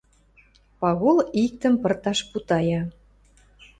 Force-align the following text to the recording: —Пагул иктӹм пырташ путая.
—Пагул 0.79 1.17
иктӹм 1.43 1.73
пырташ 1.81 2.19
путая. 2.29 2.81